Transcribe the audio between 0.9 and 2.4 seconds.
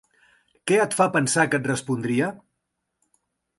fa pensar que et respondria?